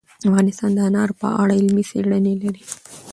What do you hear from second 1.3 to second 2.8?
اړه علمي څېړنې لري.